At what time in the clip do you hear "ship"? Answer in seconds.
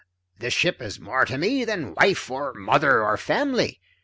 0.55-0.81